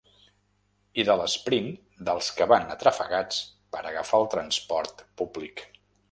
I 1.01 1.03
de 1.09 1.17
l’esprint 1.17 1.67
dels 2.07 2.29
que 2.39 2.47
van 2.51 2.73
atrafegats 2.75 3.41
per 3.75 3.83
agafar 3.91 4.23
el 4.23 4.27
transport 4.33 5.05
públic. 5.23 5.63